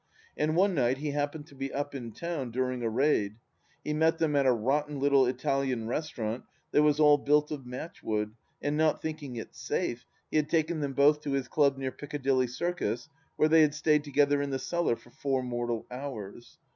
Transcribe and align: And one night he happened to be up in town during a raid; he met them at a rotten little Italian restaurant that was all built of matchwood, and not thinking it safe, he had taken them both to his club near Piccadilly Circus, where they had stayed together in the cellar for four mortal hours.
And 0.35 0.55
one 0.55 0.73
night 0.73 0.97
he 0.97 1.11
happened 1.11 1.45
to 1.45 1.53
be 1.55 1.71
up 1.71 1.93
in 1.93 2.11
town 2.11 2.49
during 2.49 2.81
a 2.81 2.89
raid; 2.89 3.35
he 3.83 3.93
met 3.93 4.17
them 4.17 4.35
at 4.35 4.47
a 4.47 4.51
rotten 4.51 4.99
little 4.99 5.27
Italian 5.27 5.85
restaurant 5.87 6.43
that 6.71 6.81
was 6.81 6.99
all 6.99 7.19
built 7.19 7.51
of 7.51 7.67
matchwood, 7.67 8.31
and 8.63 8.75
not 8.75 8.99
thinking 8.99 9.35
it 9.35 9.53
safe, 9.55 10.07
he 10.31 10.37
had 10.37 10.49
taken 10.49 10.79
them 10.79 10.93
both 10.93 11.21
to 11.21 11.33
his 11.33 11.47
club 11.47 11.77
near 11.77 11.91
Piccadilly 11.91 12.47
Circus, 12.47 13.09
where 13.35 13.47
they 13.47 13.61
had 13.61 13.75
stayed 13.75 14.03
together 14.03 14.41
in 14.41 14.49
the 14.49 14.57
cellar 14.57 14.95
for 14.95 15.11
four 15.11 15.43
mortal 15.43 15.85
hours. 15.91 16.57